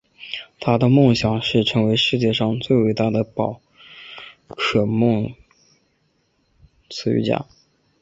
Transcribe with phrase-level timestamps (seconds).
[0.59, 3.61] 他的梦想是成为世界上最伟大的宝
[4.47, 5.31] 可梦
[6.89, 7.45] 饲育家。